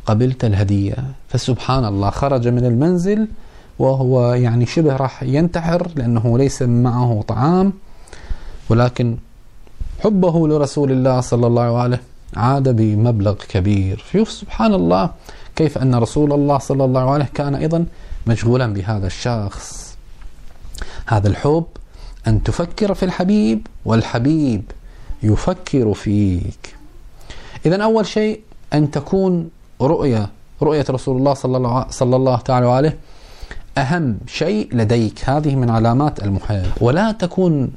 قبلت 0.06 0.46
الهدية. 0.46 0.96
فسبحان 1.30 1.86
الله 1.86 2.10
خرج 2.10 2.48
من 2.48 2.66
المنزل 2.66 3.28
وهو 3.80 4.34
يعني 4.34 4.66
شبه 4.66 4.96
راح 4.96 5.24
ينتحر 5.24 5.88
لأنه 5.96 6.38
ليس 6.38 6.62
معه 6.62 7.24
طعام. 7.28 7.74
ولكن 8.70 9.18
حبه 10.04 10.48
لرسول 10.48 10.92
الله 10.92 11.22
صلى 11.22 11.48
الله 11.48 11.78
عليه 11.78 12.02
عاد 12.36 12.76
بمبلغ 12.76 13.34
كبير. 13.34 14.04
شوف 14.12 14.32
سبحان 14.32 14.74
الله 14.74 15.10
كيف 15.56 15.78
أن 15.78 15.96
رسول 15.96 16.34
الله 16.34 16.58
صلى 16.58 16.86
الله 16.86 17.12
عليه 17.12 17.30
كان 17.34 17.56
أيضا 17.56 17.86
مشغولا 18.28 18.74
بهذا 18.74 19.08
الشخص. 19.08 19.98
هذا 21.06 21.28
الحب 21.28 21.66
أن 22.28 22.44
تفكر 22.44 22.94
في 22.94 23.04
الحبيب 23.04 23.68
والحبيب 23.86 24.64
يفكر 25.24 25.94
فيك. 25.94 26.76
إذا 27.66 27.84
أول 27.84 28.06
شيء 28.08 28.40
أن 28.74 28.92
تكون 28.92 29.50
رؤية 29.82 30.30
رؤية 30.62 30.86
رسول 30.90 31.18
الله 31.18 31.34
صلى 31.34 31.58
الله, 31.58 31.86
صلى 31.90 32.16
الله 32.16 32.38
تعالى 32.38 32.68
عليه 32.68 32.98
أهم 33.78 34.18
شيء 34.28 34.76
لديك. 34.76 35.30
هذه 35.30 35.56
من 35.56 35.70
علامات 35.70 36.24
المحب 36.24 36.66
ولا 36.82 37.12
تكون 37.12 37.72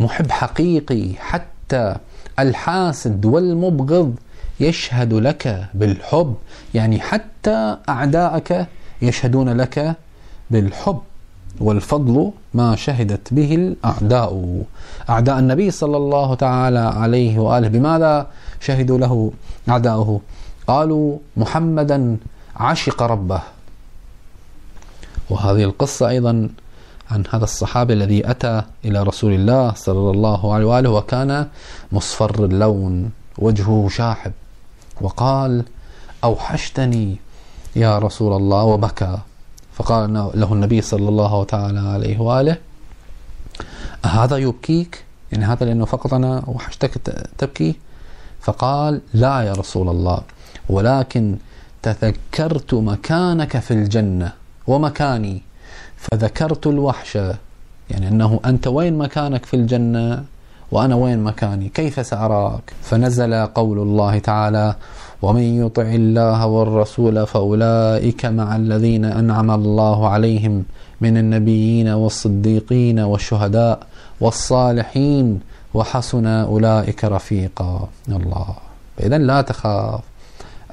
محب 0.00 0.30
حقيقي 0.30 1.08
حتى 1.18 1.96
الحاسد 2.38 3.24
والمبغض 3.24 4.14
يشهد 4.60 5.12
لك 5.12 5.66
بالحب. 5.74 6.34
يعني 6.74 7.00
حتى 7.00 7.76
أعداءك 7.88 8.66
يشهدون 9.02 9.48
لك 9.48 9.94
بالحب 10.50 10.98
والفضل 11.60 12.30
ما 12.54 12.76
شهدت 12.76 13.34
به 13.34 13.54
الأعداء. 13.54 14.62
أعداء 15.10 15.38
النبي 15.38 15.70
صلى 15.70 15.96
الله 15.96 16.34
تعالى 16.34 16.78
عليه 16.78 17.38
وآله 17.38 17.68
بماذا 17.68 18.26
شهدوا 18.60 18.98
له 18.98 19.32
أعداؤه؟ 19.68 20.20
قالوا 20.66 21.18
محمدا 21.36 22.16
عشق 22.56 23.02
ربه. 23.02 23.42
وهذه 25.30 25.64
القصة 25.64 26.08
أيضا 26.08 26.48
عن 27.14 27.24
هذا 27.30 27.44
الصحابي 27.44 27.92
الذي 27.92 28.30
أتى 28.30 28.62
إلى 28.84 29.02
رسول 29.02 29.32
الله 29.32 29.72
صلى 29.74 30.10
الله 30.10 30.54
عليه 30.54 30.66
وآله 30.66 30.90
وكان 30.90 31.48
مصفر 31.92 32.44
اللون 32.44 33.10
وجهه 33.38 33.88
شاحب 33.90 34.32
وقال 35.00 35.64
أوحشتني 36.24 37.16
يا 37.76 37.98
رسول 37.98 38.32
الله 38.36 38.64
وبكى. 38.64 39.18
فقال 39.74 40.14
له 40.34 40.52
النبي 40.52 40.80
صلى 40.80 41.08
الله 41.08 41.44
تعالى 41.44 41.78
عليه 41.78 42.18
وآله 42.18 42.56
أهذا 44.04 44.36
يبكيك؟ 44.36 45.04
يعني 45.32 45.44
هذا 45.44 45.66
لأنه 45.66 45.84
فقط 45.84 46.14
أنا 46.14 46.42
وحشتك 46.46 46.98
تبكي؟ 47.38 47.74
فقال 48.40 49.00
لا 49.14 49.42
يا 49.42 49.52
رسول 49.52 49.88
الله 49.88 50.20
ولكن 50.68 51.36
تذكرت 51.82 52.74
مكانك 52.74 53.58
في 53.58 53.70
الجنة 53.70 54.32
ومكاني 54.66 55.42
فذكرت 56.04 56.66
الوحشة 56.66 57.34
يعني 57.90 58.08
أنه 58.08 58.40
أنت 58.44 58.66
وين 58.66 58.98
مكانك 58.98 59.46
في 59.46 59.54
الجنة 59.54 60.24
وأنا 60.70 60.94
وين 60.94 61.18
مكاني؟ 61.18 61.68
كيف 61.68 62.06
سأراك؟ 62.06 62.72
فنزل 62.82 63.46
قول 63.46 63.78
الله 63.78 64.18
تعالى 64.18 64.74
ومن 65.22 65.42
يطع 65.66 65.82
الله 65.82 66.46
والرسول 66.46 67.26
فأولئك 67.26 68.26
مع 68.26 68.56
الذين 68.56 69.04
أنعم 69.04 69.50
الله 69.50 70.08
عليهم 70.08 70.64
من 71.00 71.16
النبيين 71.16 71.88
والصديقين 71.88 72.98
والشهداء 73.00 73.78
والصالحين 74.20 75.40
وحسن 75.74 76.26
أولئك 76.26 77.04
رفيقا. 77.04 77.88
الله. 78.08 78.46
إذا 79.00 79.18
لا 79.18 79.42
تخاف. 79.42 80.00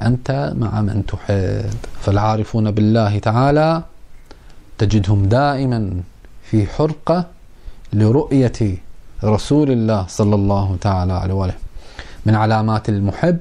أنت 0.02 0.54
مع 0.58 0.82
من 0.82 1.06
تحب. 1.06 1.70
فالعارفون 2.02 2.72
بالله 2.72 3.20
تعالى 3.20 3.84
تجدهم 4.78 5.26
دائما 5.26 6.02
في 6.44 6.68
حرقة 6.68 7.26
لرؤية 7.94 8.78
رسول 9.24 9.72
الله 9.72 10.06
صلى 10.08 10.36
الله 10.36 10.78
تعالى 10.82 11.14
عليه 11.14 11.34
وآله. 11.34 11.54
من 12.26 12.36
علامات 12.36 12.90
المحب 12.90 13.38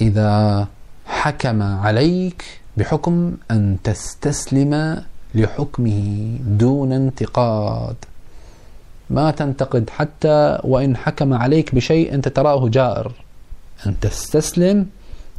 إذا 0.00 0.66
حكم 1.06 1.62
عليك 1.62 2.44
بحكم 2.76 3.36
أن 3.50 3.76
تستسلم 3.84 5.02
لحكمه 5.34 6.38
دون 6.40 6.92
انتقاد. 6.92 7.96
ما 9.10 9.30
تنتقد 9.30 9.90
حتى 9.90 10.58
وإن 10.64 10.96
حكم 10.96 11.34
عليك 11.34 11.74
بشيء 11.74 12.14
أنت 12.14 12.28
تراه 12.28 12.68
جائر. 12.68 13.12
أن 13.86 14.00
تستسلم 14.00 14.86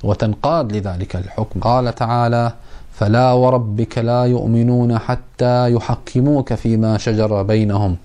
وتنقاد 0.04 0.72
لذلك 0.72 1.16
الحكم. 1.16 1.60
قال 1.60 1.96
تعالى 1.96 2.54
فلا 2.94 3.32
وربك 3.32 3.98
لا 3.98 4.24
يؤمنون 4.24 4.98
حتى 4.98 5.74
يحكموك 5.74 6.54
فيما 6.54 6.98
شجر 6.98 7.44
بينهم 7.44 7.96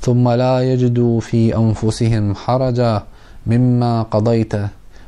ثم 0.00 0.28
لا 0.28 0.72
يجدوا 0.72 1.20
في 1.20 1.56
أنفسهم 1.56 2.34
حرجا 2.34 3.02
مما 3.46 4.02
قضيت 4.02 4.52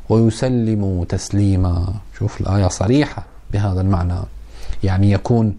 ويسلموا 0.08 1.04
تسليما. 1.04 1.94
شوف 2.18 2.40
الآية 2.40 2.68
صريحة 2.68 3.24
بهذا 3.52 3.80
المعنى. 3.80 4.20
يعني 4.84 5.12
يكون 5.12 5.56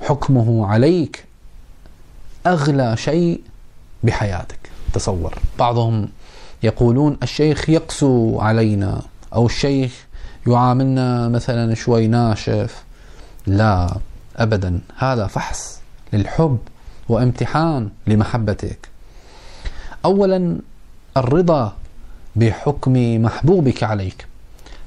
حكمه 0.00 0.66
عليك 0.66 1.24
أغلى 2.46 2.96
شيء 2.96 3.40
بحياتك. 4.02 4.70
تصور. 4.92 5.34
بعضهم 5.58 6.08
يقولون 6.62 7.16
الشيخ 7.22 7.70
يقسو 7.70 8.38
علينا 8.40 9.02
أو 9.34 9.46
الشيخ 9.46 10.06
يعاملنا 10.46 11.28
مثلا 11.28 11.74
شوي 11.74 12.06
ناشف 12.06 12.84
لا 13.46 13.96
أبدا. 14.36 14.80
هذا 14.96 15.26
فحص 15.26 15.80
للحب 16.12 16.58
وامتحان 17.08 17.88
لمحبتك. 18.06 18.88
أولا 20.04 20.58
الرضا 21.16 21.76
بحكم 22.36 23.22
محبوبك 23.22 23.82
عليك. 23.82 24.26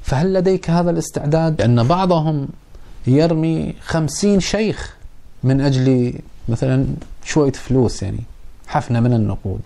فهل 0.03 0.33
لديك 0.33 0.69
هذا 0.69 0.89
الاستعداد؟ 0.91 1.61
لأن 1.61 1.87
بعضهم 1.87 2.47
يرمي 3.07 3.73
خمسين 3.81 4.39
شيخ 4.39 4.95
من 5.43 5.61
أجل 5.61 6.13
مثلا 6.49 6.85
شوية 7.23 7.51
فلوس 7.51 8.03
يعني 8.03 8.19
حفنة 8.67 8.99
من 8.99 9.13
النقود. 9.13 9.61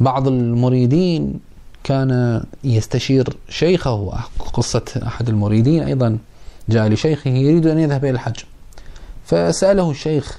بعض 0.00 0.28
المريدين 0.28 1.40
كان 1.84 2.42
يستشير 2.64 3.36
شيخه 3.48 4.12
قصة 4.52 5.02
أحد 5.06 5.28
المريدين 5.28 5.82
أيضا. 5.82 6.18
جاء 6.68 6.88
لشيخه 6.88 7.30
يريد 7.30 7.66
أن 7.66 7.78
يذهب 7.78 8.04
إلى 8.04 8.10
الحج. 8.10 8.36
فسأله 9.26 9.90
الشيخ 9.90 10.38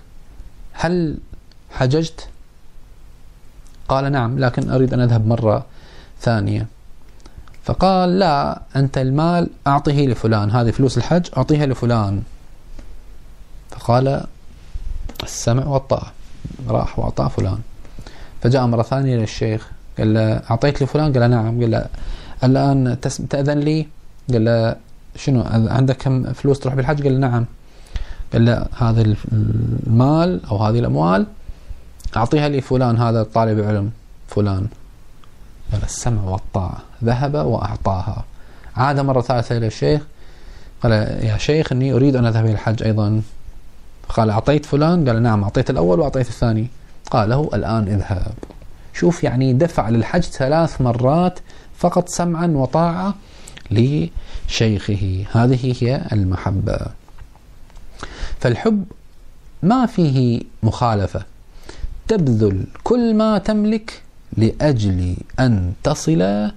هل 0.74 1.18
حججت؟ 1.72 2.28
قال 3.88 4.12
نعم 4.12 4.40
لكن 4.40 4.70
أريد 4.70 4.94
أن 4.94 5.00
أذهب 5.00 5.28
مرة 5.28 5.66
ثانية. 6.22 6.68
فقال 7.64 8.20
لا 8.20 8.62
أنت 8.76 8.98
المال 8.98 9.50
أعطه 9.68 9.92
لفلان 9.92 10.52
هذه 10.52 10.72
فلوس 10.72 10.98
الحج 10.98 11.28
أعطيها 11.38 11.66
لفلان. 11.66 12.24
فقال 13.72 14.26
السمع 15.24 15.66
والطاعة. 15.66 16.12
راح 16.68 17.00
وأعطاه 17.00 17.28
فلان. 17.28 17.60
فجاء 18.42 18.66
مرة 18.66 18.84
ثانية 18.84 19.18
للشيخ 19.18 19.70
قال 19.98 20.14
له 20.14 20.42
أعطيت 20.52 20.84
لفلان؟ 20.84 21.14
قال 21.14 21.32
نعم. 21.32 21.62
قال 21.62 21.72
له 21.72 21.86
الآن 22.44 23.00
تأذن 23.30 23.60
لي؟ 23.60 23.88
قال 24.32 24.46
له 24.46 24.76
شنو 25.20 25.44
عندك 25.48 25.98
كم 25.98 26.34
فلوس 26.34 26.60
تروح 26.60 26.76
بالحج؟ 26.76 27.04
قال 27.04 27.20
نعم. 27.20 27.46
قال 28.34 28.46
له 28.46 28.66
هذا 28.78 29.16
المال 29.32 30.46
أو 30.52 30.58
هذه 30.58 30.80
الأموال 30.80 31.26
أعطيها 32.18 32.50
لفلان 32.50 32.98
هذا 32.98 33.24
طالب 33.24 33.60
علم 33.60 33.92
فلان. 34.28 34.68
قال 35.72 35.84
السمع 35.84 36.24
والطاعة 36.24 36.78
ذهب 37.04 37.34
وأعطاها. 37.34 38.24
عاد 38.76 39.00
مرة 39.00 39.22
ثالثة 39.22 39.58
إلى 39.58 39.68
الشيخ 39.68 40.02
قال 40.84 40.92
يا 40.92 41.38
شيخ 41.38 41.72
إني 41.72 41.94
أريد 41.94 42.16
أن 42.16 42.26
أذهب 42.26 42.46
إلى 42.46 42.54
الحج 42.54 42.84
أيضا. 42.84 43.22
قال 44.10 44.30
أعطيت 44.30 44.66
فلان؟ 44.66 45.10
قال 45.10 45.24
نعم 45.24 45.44
أعطيت 45.44 45.70
الأول 45.70 46.00
وأعطيت 46.00 46.28
الثاني. 46.28 46.68
قال 47.12 47.30
له 47.30 47.50
الآن 47.54 47.88
اذهب. 47.88 48.34
شوف 48.94 49.24
يعني 49.24 49.54
دفع 49.54 49.90
للحج 49.90 50.22
ثلاث 50.22 50.82
مرات 50.82 51.40
فقط 51.78 52.10
سمعا 52.10 52.48
وطاعة 52.48 53.14
لشيخه. 53.72 55.26
هذه 55.32 55.76
هي 55.80 56.02
المحبة. 56.12 56.80
فالحب 58.40 58.86
ما 59.64 59.86
فيه 59.86 60.42
مخالفة. 60.64 61.24
تبذل 62.08 62.64
كل 62.84 63.14
ما 63.14 63.38
تملك 63.38 64.02
لأجل 64.38 65.16
أن 65.40 65.74
تصل 65.84 66.52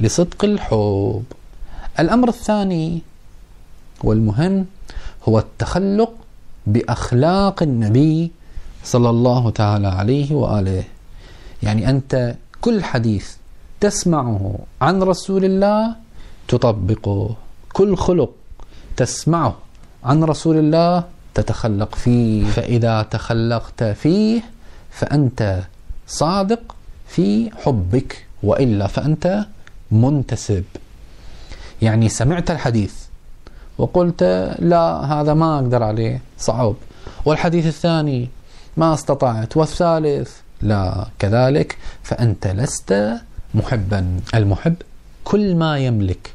لصدق 0.00 0.44
الحب. 0.44 1.24
الأمر 2.00 2.28
الثاني 2.28 3.02
والمهم 4.04 4.66
هو 5.28 5.38
التخلق 5.38 6.12
بأخلاق 6.66 7.62
النبي 7.62 8.30
صلى 8.84 9.10
الله 9.10 9.50
تعالى 9.50 9.86
عليه 9.86 10.34
وآله. 10.34 10.84
يعني 11.62 11.90
أنت 11.90 12.36
كل 12.60 12.84
حديث 12.84 13.36
تسمعه 13.80 14.58
عن 14.80 15.02
رسول 15.02 15.44
الله 15.44 15.96
تطبقه 16.48 17.36
كل 17.72 17.96
خلق 17.96 18.30
تسمعه 18.96 19.54
عن 20.04 20.24
رسول 20.24 20.56
الله 20.56 21.04
تتخلق 21.34 21.94
فيه. 21.94 22.44
فإذا 22.50 23.02
تخلقت 23.02 23.84
فيه 23.84 24.42
فأنت 24.90 25.62
صادق 26.06 26.76
في 27.08 27.50
حبك 27.64 28.26
وإلا 28.42 28.86
فأنت 28.86 29.46
منتسب. 29.90 30.64
يعني 31.82 32.08
سمعت 32.08 32.50
الحديث 32.50 32.94
وقلت 33.78 34.22
لا 34.58 35.04
هذا 35.04 35.34
ما 35.34 35.54
أقدر 35.58 35.82
عليه 35.82 36.22
صعب. 36.38 36.74
والحديث 37.24 37.66
الثاني 37.66 38.28
ما 38.76 38.94
استطعت 38.94 39.56
والثالث 39.56 40.30
لا. 40.62 41.06
كذلك 41.18 41.78
فأنت 42.02 42.46
لست 42.46 43.12
محبا. 43.54 44.20
المحب 44.34 44.74
كل 45.24 45.54
ما 45.54 45.78
يملك 45.78 46.32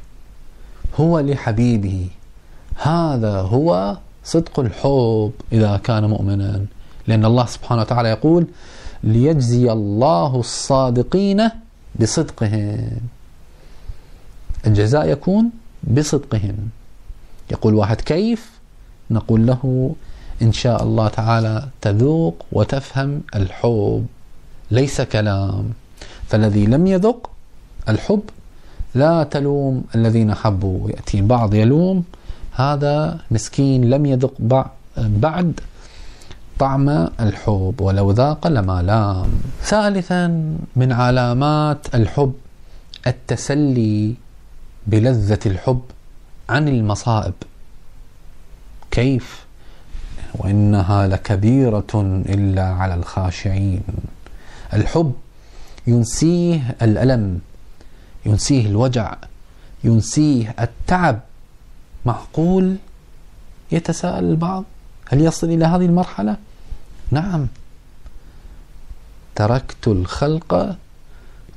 هو 1.00 1.20
لحبيبه. 1.20 2.08
هذا 2.76 3.40
هو 3.40 3.96
صدق 4.24 4.60
الحب 4.60 5.32
إذا 5.52 5.76
كان 5.76 6.04
مؤمنا. 6.04 6.66
لأن 7.06 7.24
الله 7.24 7.46
سبحانه 7.46 7.80
وتعالى 7.80 8.08
يقول 8.08 8.46
ليجزي 9.04 9.72
الله 9.72 10.36
الصادقين 10.36 11.48
بصدقهم. 12.00 13.00
الجزاء 14.66 15.08
يكون 15.08 15.50
بصدقهم. 15.84 16.68
يقول 17.50 17.74
واحد 17.74 18.00
كيف؟ 18.00 18.50
نقول 19.10 19.46
له 19.46 19.94
إن 20.42 20.52
شاء 20.52 20.82
الله 20.82 21.08
تعالى 21.08 21.68
تذوق 21.80 22.46
وتفهم 22.52 23.22
الحب. 23.34 24.06
ليس 24.70 25.00
كلام. 25.00 25.72
فالذي 26.28 26.66
لم 26.66 26.86
يذق 26.86 27.30
الحب 27.88 28.22
لا 28.94 29.22
تلوم 29.22 29.84
الذين 29.94 30.34
حبوا 30.34 30.90
يأتي 30.90 31.18
البعض 31.18 31.54
يلوم. 31.54 32.04
هذا 32.52 33.18
مسكين 33.30 33.90
لم 33.90 34.06
يذق 34.06 34.32
بعد 34.96 35.60
طعم 36.58 36.88
الحب 37.20 37.74
ولو 37.80 38.10
ذاق 38.10 38.46
لما 38.46 38.82
لام. 38.82 39.30
ثالثا 39.62 40.26
من 40.76 40.92
علامات 40.92 41.94
الحب 41.94 42.32
التسلي 43.06 44.14
بلذة 44.86 45.38
الحب 45.46 45.80
عن 46.48 46.68
المصائب. 46.68 47.34
كيف؟ 48.90 49.44
وإنها 50.34 51.06
لكبيرة 51.06 51.92
إلا 52.28 52.62
على 52.62 52.94
الخاشعين. 52.94 53.82
الحب 54.72 55.12
ينسيه 55.86 56.76
الألم 56.82 57.40
ينسيه 58.26 58.66
الوجع 58.66 59.16
ينسيه 59.84 60.54
التعب. 60.60 61.20
معقول 62.06 62.76
يتساءل 63.72 64.24
البعض؟ 64.24 64.64
هل 65.08 65.20
يصل 65.20 65.46
إلى 65.50 65.64
هذه 65.64 65.84
المرحلة؟ 65.86 66.36
نعم. 67.10 67.46
تركت 69.34 69.88
الخلق 69.88 70.76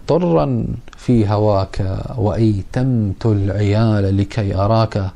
طرا 0.08 0.66
في 0.98 1.28
هواك 1.28 2.04
وأيتمت 2.18 3.26
العيال 3.26 4.18
لكي 4.18 4.56
أراك 4.56 5.12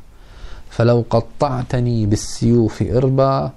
فلو 0.70 1.04
قطعتني 1.10 2.06
بالسيوف 2.06 2.82
إربا 2.82 3.52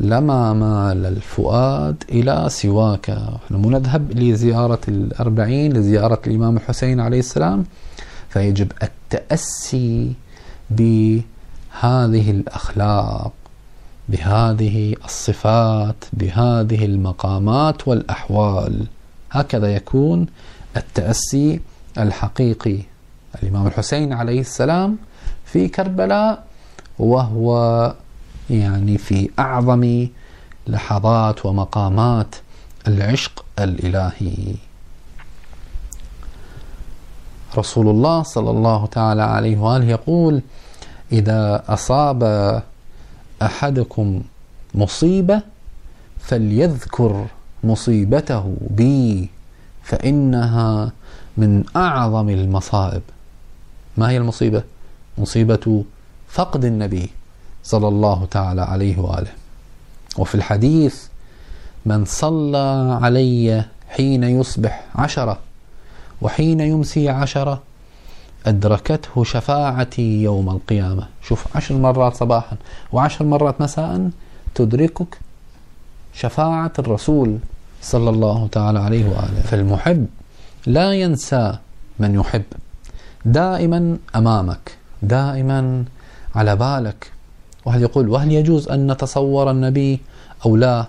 لما 0.00 0.52
مال 0.52 1.06
الفؤاد 1.06 2.04
إلى 2.08 2.46
سواك. 2.48 3.10
نحن 3.50 3.70
نذهب 3.70 4.12
لزيارة 4.12 4.80
الأربعين 4.88 5.72
لزيارة 5.72 6.20
الإمام 6.26 6.56
الحسين 6.56 7.00
عليه 7.00 7.18
السلام. 7.18 7.64
فيجب 8.28 8.72
التأسي 8.82 10.12
بهذه 10.70 12.30
الأخلاق 12.30 13.32
بهذه 14.08 14.96
الصفات 15.04 16.04
بهذه 16.12 16.84
المقامات 16.84 17.88
والأحوال. 17.88 18.86
هكذا 19.30 19.74
يكون 19.74 20.26
التأسي 20.76 21.60
الحقيقي. 21.98 22.78
الإمام 23.42 23.66
الحسين 23.66 24.12
عليه 24.12 24.40
السلام 24.40 24.96
في 25.44 25.68
كربلاء 25.68 26.44
وهو 26.98 27.94
يعني 28.50 28.98
في 28.98 29.30
أعظم 29.38 30.06
لحظات 30.66 31.46
ومقامات 31.46 32.34
العشق 32.88 33.44
الإلهي. 33.58 34.54
رسول 37.58 37.88
الله 37.88 38.22
صلى 38.22 38.50
الله 38.50 38.86
تعالى 38.86 39.22
عليه 39.22 39.58
وآله 39.58 39.84
يقول 39.84 40.42
إذا 41.12 41.62
أصاب 41.68 42.22
أحدكم 43.42 44.22
مصيبة 44.74 45.42
فليذكر 46.18 47.26
مصيبته 47.64 48.56
بي 48.70 49.28
فإنها 49.82 50.92
من 51.36 51.64
أعظم 51.76 52.28
المصائب. 52.28 53.02
ما 53.96 54.10
هي 54.10 54.16
المصيبة؟ 54.16 54.62
مصيبة 55.18 55.84
فقد 56.28 56.64
النبي. 56.64 57.10
صلى 57.64 57.88
الله 57.88 58.26
تعالى 58.30 58.62
عليه 58.62 58.98
وآله. 58.98 59.32
وفي 60.18 60.34
الحديث 60.34 61.02
من 61.86 62.04
صلى 62.04 62.98
علي 63.02 63.64
حين 63.88 64.24
يصبح 64.24 64.84
عشرة 64.94 65.38
وحين 66.22 66.60
يمسي 66.60 67.08
عشرة 67.08 67.62
أدركته 68.46 69.24
شفاعتي 69.24 70.22
يوم 70.22 70.50
القيامة. 70.50 71.08
شوف 71.22 71.56
عشر 71.56 71.74
مرات 71.74 72.14
صباحا 72.14 72.56
وعشر 72.92 73.24
مرات 73.24 73.60
مساء 73.60 74.10
تدركك 74.54 75.18
شفاعة 76.14 76.72
الرسول 76.78 77.38
صلى 77.82 78.10
الله 78.10 78.48
تعالى 78.52 78.78
عليه 78.78 79.04
وآله. 79.04 79.40
فالمحب 79.44 80.06
لا 80.66 80.92
ينسى 80.92 81.58
من 81.98 82.14
يحب. 82.14 82.44
دائما 83.24 83.96
أمامك 84.16 84.76
دائما 85.02 85.84
على 86.34 86.56
بالك. 86.56 87.12
واحد 87.64 87.80
يقول 87.80 88.08
وهل 88.08 88.32
يجوز 88.32 88.68
أن 88.68 88.92
نتصور 88.92 89.50
النبي 89.50 90.00
أو 90.46 90.56
لا؟ 90.56 90.86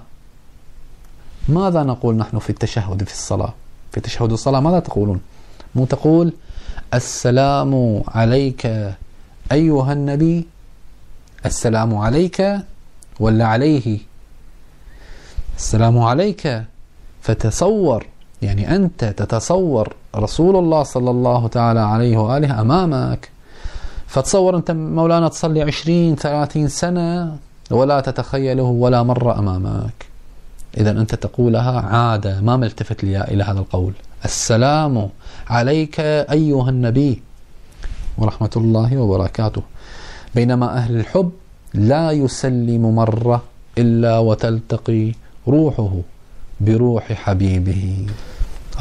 ماذا 1.50 1.84
نقول 1.84 2.16
نحن 2.16 2.40
في 2.40 2.50
التشهد 2.50 3.04
في 3.04 3.14
الصلاة؟ 3.14 3.54
في 3.92 4.00
تشهد 4.00 4.32
الصلاة 4.32 4.60
ماذا 4.60 4.80
تقولون؟ 4.80 5.22
مو 5.76 5.86
تقول 5.86 6.34
السلام 6.94 8.04
عليك 8.08 8.66
أيها 9.52 9.94
النبي 9.94 10.48
السلام 11.46 11.96
عليك 11.98 12.58
ولا 13.20 13.46
عليه؟ 13.48 14.00
السلام 15.58 16.00
عليك 16.00 16.64
فتصور 17.22 18.06
يعني 18.42 18.76
أنت 18.76 19.06
تتصور 19.06 19.94
رسول 20.16 20.56
الله 20.56 20.84
صلى 20.84 21.10
الله 21.12 21.48
تعالى 21.48 21.80
عليه 21.80 22.18
وآله 22.18 22.62
أمامك. 22.62 23.30
فتصور 24.12 24.58
أنت 24.58 24.72
مولانا 24.72 25.28
تصلي 25.28 25.62
عشرين 25.62 26.16
ثلاثين 26.16 26.68
سنة 26.68 27.38
ولا 27.72 28.02
تتخيله 28.02 28.64
ولا 28.64 29.04
مرة 29.04 29.40
أمامك. 29.40 30.06
إذا 30.78 30.92
أنت 30.92 31.16
تقولها 31.16 31.82
عادة 31.82 32.42
ما 32.42 32.58
ملتفت 32.58 33.04
لي 33.04 33.24
إلى 33.24 33.44
هذا 33.44 33.60
القول. 33.60 33.94
السلام 34.26 35.10
عليك 35.48 36.00
أيها 36.00 36.70
النبي 36.70 37.22
ورحمة 38.18 38.50
الله 38.56 38.98
وبركاته. 38.98 39.62
بينما 40.36 40.78
أهل 40.78 40.96
الحب 40.96 41.32
لا 41.74 42.12
يسلم 42.12 42.96
مرة 42.96 43.44
إلا 43.78 44.20
وتلتقي 44.20 45.12
روحه 45.48 45.92
بروح 46.62 47.14
حبيبه. 47.14 48.06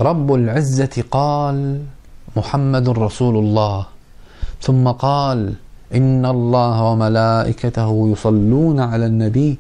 رب 0.01 0.35
العزة 0.35 1.05
قال 1.11 1.83
محمد 2.37 2.89
رسول 2.89 3.37
الله. 3.37 4.00
ثم 4.63 4.89
قال 4.89 5.55
إن 5.95 6.27
الله 6.27 6.83
وملائكته 6.83 8.09
يصلون 8.13 8.81
على 8.81 9.07
النبي 9.07 9.59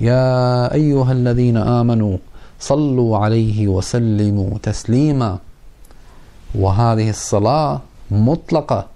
يا 0.00 0.72
أيها 0.74 1.12
الذين 1.12 1.56
آمنوا 1.56 2.16
صلوا 2.60 3.18
عليه 3.18 3.68
وسلموا 3.68 4.58
تسليما. 4.62 5.38
وهذه 6.54 7.10
الصلاة 7.10 7.80
مطلقة. 8.10 8.86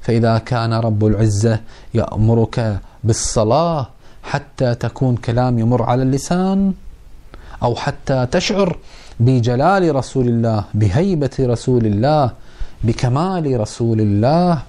فإذا 0.00 0.38
كان 0.38 0.72
رب 0.72 1.04
العزة 1.06 1.60
يأمرك 1.94 2.78
بالصلاة 3.04 3.86
حتى 4.22 4.74
تكون 4.74 5.16
كلام 5.16 5.58
يمر 5.58 5.82
على 5.82 6.02
اللسان 6.02 6.72
أو 7.62 7.74
حتى 7.74 8.26
تشعر 8.30 8.76
بجلال 9.20 9.94
رسول 9.94 10.28
الله 10.28 10.64
بهيبة 10.74 11.30
رسول 11.40 11.86
الله 11.86 12.30
بكمال 12.84 13.60
رسول 13.60 14.00
الله 14.00 14.62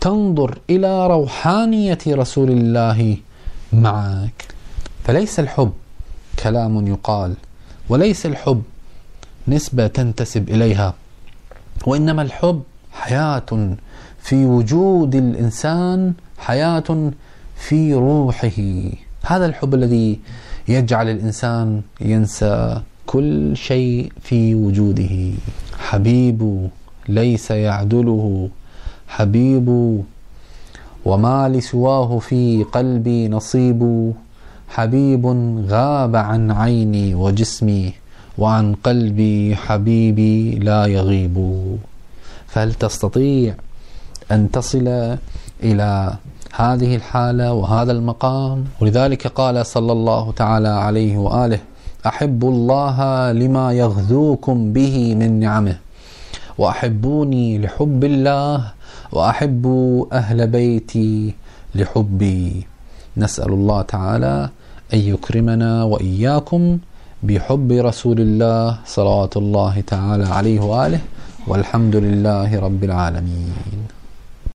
تنظر 0.00 0.58
إلى 0.70 1.06
روحانية 1.06 1.98
رسول 2.08 2.50
الله 2.50 3.16
معك. 3.72 4.44
فليس 5.04 5.40
الحب 5.40 5.72
كلام 6.42 6.86
يقال 6.86 7.34
وليس 7.88 8.26
الحب 8.26 8.62
نسبة 9.48 9.86
تنتسب 9.86 10.48
إليها 10.48 10.94
وإنما 11.86 12.22
الحب 12.22 12.62
حياة 12.92 13.76
في 14.22 14.44
وجود 14.46 15.14
الإنسان 15.14 16.12
حياة 16.38 17.10
في 17.56 17.94
روحه. 17.94 18.60
هذا 19.22 19.46
الحب 19.46 19.74
الذي 19.74 20.18
يجعل 20.68 21.08
الإنسان 21.08 21.82
ينسى 22.00 22.80
كل 23.06 23.56
شيء 23.56 24.12
في 24.22 24.54
وجوده. 24.54 25.32
حبيب 25.78 26.68
ليس 27.08 27.50
يعدله 27.50 28.48
حبيب 29.08 29.68
وما 31.04 31.48
لسواه 31.48 32.18
في 32.18 32.64
قلبي 32.72 33.28
نصيب. 33.28 34.12
حبيب 34.68 35.24
غاب 35.68 36.16
عن 36.16 36.50
عيني 36.50 37.14
وجسمي 37.14 37.92
وعن 38.38 38.74
قلبي 38.74 39.56
حبيبي 39.56 40.50
لا 40.50 40.86
يغيب. 40.86 41.36
فهل 42.46 42.74
تستطيع 42.74 43.54
أن 44.32 44.50
تصل 44.50 45.16
إلى 45.62 46.16
هذه 46.54 46.96
الحالة 46.96 47.52
وهذا 47.52 47.92
المقام؟ 47.92 48.64
ولذلك 48.80 49.26
قال 49.26 49.66
صلى 49.66 49.92
الله 49.92 50.32
تعالى 50.32 50.68
عليه 50.68 51.18
وآله 51.18 51.60
أحب 52.06 52.44
الله 52.44 53.32
لما 53.32 53.72
يغذوكم 53.72 54.72
به 54.72 55.14
من 55.14 55.40
نعمه 55.40 55.76
وأحبوني 56.58 57.58
لحب 57.58 58.04
الله 58.04 58.72
وأحب 59.12 59.64
أهل 60.12 60.46
بيتي 60.46 61.34
لحبي. 61.74 62.66
نسأل 63.16 63.50
الله 63.52 63.82
تعالى 63.82 64.48
أن 64.94 64.98
يكرمنا 64.98 65.82
وإياكم 65.84 66.78
بحب 67.22 67.72
رسول 67.72 68.20
الله 68.20 68.78
صلوات 68.86 69.36
الله 69.36 69.80
تعالى 69.80 70.26
عليه 70.26 70.60
وآله 70.60 71.00
والحمد 71.46 71.96
لله 71.96 72.60
رب 72.60 72.84
العالمين. 72.84 73.97